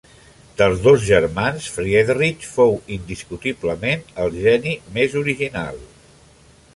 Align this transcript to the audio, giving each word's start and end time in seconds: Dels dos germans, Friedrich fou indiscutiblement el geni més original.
Dels 0.59 0.79
dos 0.85 1.03
germans, 1.09 1.67
Friedrich 1.75 2.47
fou 2.53 2.73
indiscutiblement 2.97 4.03
el 4.25 4.41
geni 4.49 4.77
més 4.97 5.19
original. 5.25 5.81